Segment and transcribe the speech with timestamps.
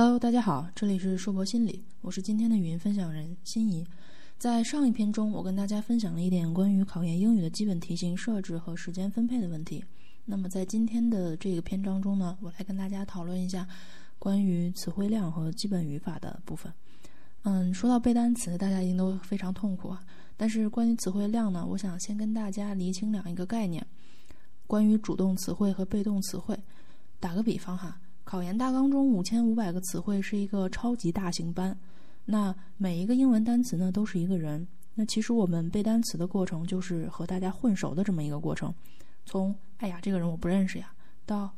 [0.00, 3.84] Hello，大家好，这里是硕博心理，我是今天的语音分享人心怡。
[4.38, 9.84] 在上一篇中，我跟大家分享了一点关于考研英语的基本题型设置和时间分配的问题。
[10.24, 13.66] 那么在今天的这个篇章中呢，我来跟大家讨论一下
[14.20, 16.72] 关于词汇量和基本语法的部分。
[17.42, 20.04] 嗯，说到背单词，大家一定都非常痛苦啊。
[20.36, 23.84] 但是关于词汇量呢，我想先跟大家厘清两一个概念：
[24.68, 26.56] 关于主动词汇和被动词汇。
[27.18, 27.98] 打个比方哈。
[28.28, 31.74] 考研大纲中五千五百个词汇是一个超级大型班，
[32.26, 34.68] 那每一个英文单词呢都是一个人。
[34.96, 38.74] 那其实我们背单词的过程就是和大家混熟的这么一个过程，
[39.24, 40.92] 从哎呀这个人我不认识呀，
[41.24, 41.50] 到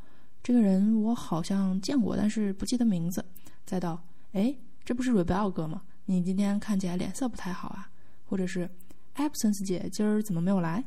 [0.45, 3.25] 这个人我好像见过但是不记得名字，
[3.67, 4.01] 再到
[4.31, 5.83] 哎这不是 Rebel 哥吗？
[6.05, 7.91] 你今天看起来脸色不太好啊，
[8.29, 8.71] 或者是
[9.17, 10.85] Absence 姐今儿怎么没有来？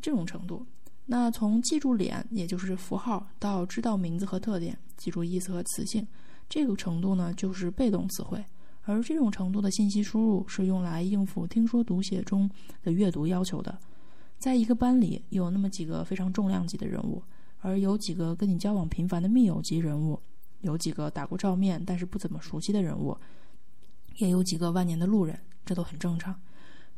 [0.00, 0.64] 这种程度。
[1.06, 6.06] 那从记住脸，也就是符号，到知道名字和特点，记住意思和词性，
[6.48, 8.42] 这个程度呢，就是被动词汇。
[8.84, 12.50] 而这种程度的信息输入是用来应付听说读写中
[12.82, 13.78] 的阅读要求的。
[14.38, 17.22] 在一个班里，有那么几个非常重量级的人物，
[17.60, 20.18] 而有几个跟你交往频繁的密友级人物，
[20.62, 23.16] 有几个打过照面但是不怎么熟悉的人物，
[24.16, 26.34] 也有几个万年的路人，这都很正常。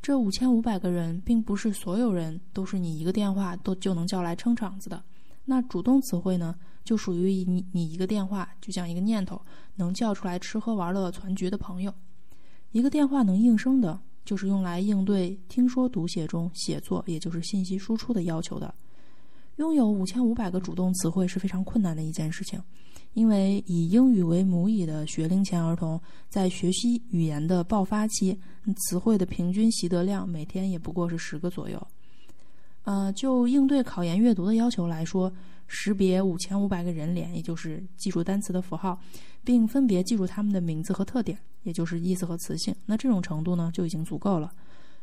[0.04, 5.02] 这五千五百个人，并不是所有人都是你一个电话都就能叫来撑场子的。
[5.46, 9.40] 那主动词汇呢，就属于你你一个电话，就像一个念头，
[9.76, 11.94] 能叫出来吃喝玩乐团局的朋友。
[12.72, 18.74] 一个电话能应声的，就是用来应对听说读写中写作，也就是信息输出的要求的。
[19.56, 22.60] 拥有五千五百个主动词汇是非常困难的一件事情。
[23.12, 28.36] 因为以英语为母语的学龄前儿童，在学习语言的爆发期，
[28.76, 31.80] 词汇的平均习得量每天也不过是十个左右。
[32.82, 35.32] 呃，就应对考研阅读的要求来说，
[35.68, 38.98] 识别五千五百个人脸，也就是记住单词的符号，
[39.44, 44.52] 并分别记住他们的名字和特点，也就是意思和词性，那这种程度呢就已经足够了。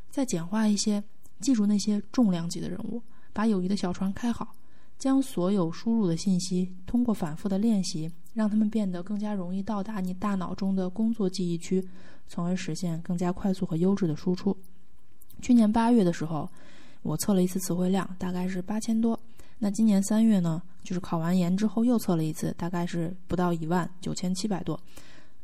[0.09, 1.01] 再简化一些，
[1.39, 3.01] 记住那些重量级的人物，
[3.33, 4.55] 把友谊的小船开好。
[4.97, 11.83] 将所有输入的信息通过反复的练习，让他们变得更加容易到达你大脑中的工作记忆区，
[12.27, 14.55] 从而实现更加快速和优质的输出。
[15.41, 16.47] 去年八月的时候，
[17.01, 19.19] 我测了一次词汇量，大概是八千多。
[19.57, 24.79] 那今年三月呢，就是考完研之后又测了一次，大概是不到一万九千七百多。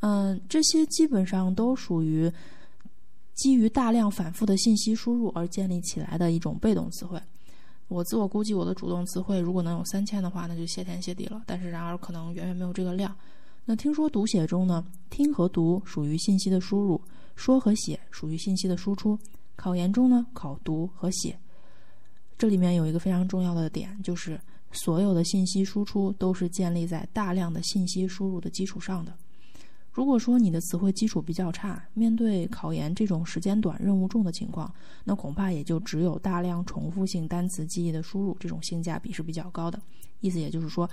[0.02, 2.32] 嗯，这些基本上都属于
[3.34, 7.20] 基于大量反复的信息输入而建立起来的一种被动词汇。
[7.88, 11.42] 我自我估计，我的主动词汇如果能有三千的话，那就谢天谢地了。
[11.46, 13.16] 但是，然而可能远远没有这个量。
[13.64, 17.02] 那听说读写中呢，听和读属于信息的输入，
[17.36, 19.18] 说和写属于信息的输出。
[19.56, 21.38] 考研中呢，考读和写，
[22.38, 24.40] 这里面有一个非常重要的点，就是
[24.72, 29.14] 所有的信息输出都是建立在大量的信息输入的基础上的。
[29.98, 34.72] 如果说你的词汇基础比较差，面对考研这种时间短、任务重的情况，
[35.06, 39.82] 那恐怕也就只有大量重复性单词记忆的输入，这种性价比是比较高的。
[40.20, 40.88] 意思也就是说，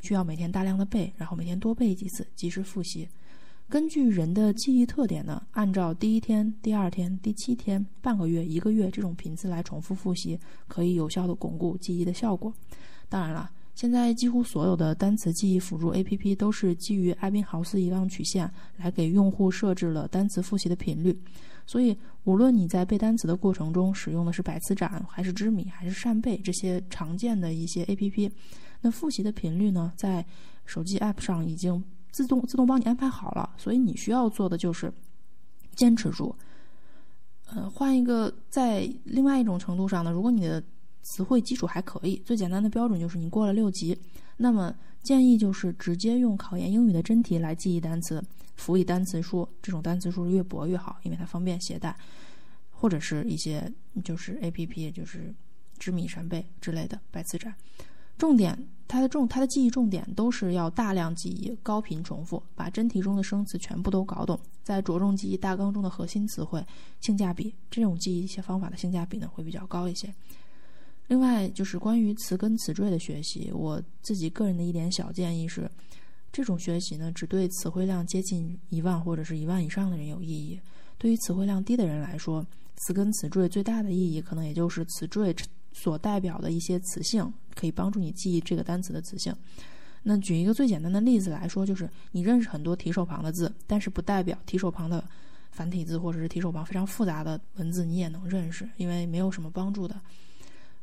[0.00, 3.06] 需要每天大量的背，然后每天多背几次，及时复习。
[3.68, 12.50] 根据人的记忆特点呢，按照第一天、第二天、第七天、半个月、一个月这种频次来重复复习，可以有效的巩固记忆的效果。
[13.10, 13.50] 当然了。
[13.76, 21.14] 现在几乎所有的单词记忆辅助 APP 都是基于艾宾豪斯遗忘曲线来给用户设置了单词复习的频率，
[21.66, 21.94] 所以
[22.24, 28.30] 无论你在背单词的过程中使用的是百词斩，还是知米，还是扇贝这些常见的一些 APP，
[28.80, 30.24] 那复习的频率呢，在
[30.64, 34.90] 手机 App 上已经自动自动帮你安排好了，所以你需要做的就是
[35.74, 36.34] 坚持住。
[37.48, 40.64] 呃，换一个在另外一种程度上呢，如果你的
[41.06, 43.96] 词汇基础还可以，最简单的标准就是你过了六级。
[44.38, 44.74] 那么
[45.04, 48.20] 建议就是直接用考研英语的真题来记忆单词，
[48.56, 49.48] 辅以单词书。
[49.62, 51.96] 这种单词书越薄越好，因为它方便携带，
[52.72, 53.72] 或者是一些
[54.04, 55.32] 就是 A P P，就是
[55.78, 57.54] 知米扇贝之类的百词斩。
[58.18, 66.66] 重点，它的重，它的记忆重点都是要大量记忆、高频重复，把真题中的生词全部都搞懂，再着重记忆大纲中的核心词汇，
[67.00, 67.54] 性价比。
[67.70, 70.12] 这种记忆一些方法的性价比呢会比较高一些。
[71.08, 75.70] 另外就是关于词根词缀的学习，我自己个人的一点小建议是，
[76.32, 80.58] 这种学习呢只对词汇量接近一万或者是一万以上的人有意义。
[80.98, 82.44] 对于词汇量低的人来说，
[82.76, 85.34] 词根词缀最大的意义可能也就是词缀
[85.72, 89.34] 所代表的一些词性，可以帮助你记忆这个单词的词性。
[90.02, 95.06] 那举一个最简单的例子来说，就是你认识很多提手旁的字，但是不代表提手旁的
[95.52, 100.00] 繁体字或者是提手旁非常复杂的文字你也能认识，因为没有什么帮助的。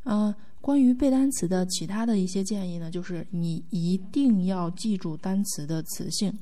[0.03, 6.38] 呃，关于背单词的其他的一些建议呢，就是你一定要记住单词的词性，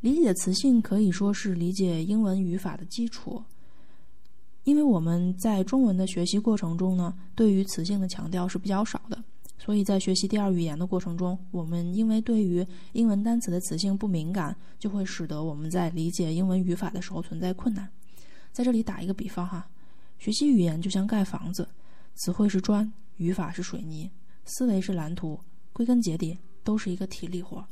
[0.00, 3.42] 理解词性可以说是理解英文语法的基础，
[4.64, 9.22] 因为我们在中文的学习过程中呢，对于词性的强调是比较少的，
[9.58, 17.88] 所以在学习第二语言的过程中，我们因为对于英文单词的词性不敏感，就会使得我们在理解英文语法的时候存在困难。
[18.52, 19.66] 在这里打一个比方哈，
[20.18, 21.66] 学习语言就像盖房子，
[22.14, 24.10] 词汇是砖，语法是水泥，
[24.44, 25.40] 思维是蓝图，
[25.72, 27.66] 归根结底都是一个体力活。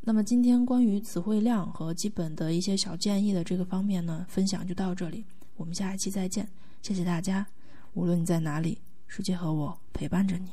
[0.00, 5.24] 那么今天关于词汇量和基本的一些小建议的这个方面呢，分享就到这里。
[5.56, 6.48] 我们下一期再见，
[6.80, 7.46] 谢谢大家。
[7.92, 10.52] 无论你在哪里，世界和我陪伴着你。